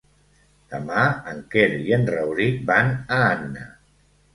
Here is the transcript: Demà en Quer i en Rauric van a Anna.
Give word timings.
Demà 0.75 1.03
en 1.33 1.45
Quer 1.53 1.67
i 1.91 1.95
en 2.01 2.11
Rauric 2.17 2.67
van 2.75 2.95
a 2.95 3.25
Anna. 3.33 3.73